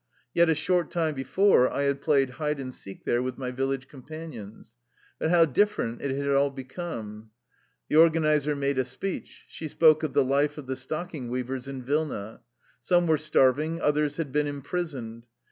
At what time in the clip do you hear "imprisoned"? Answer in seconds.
14.47-15.27